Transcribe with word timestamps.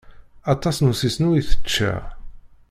Aṭas 0.53 0.77
n 0.79 0.89
usisnu 0.91 1.29
i 1.39 1.41
tečča. 1.49 1.93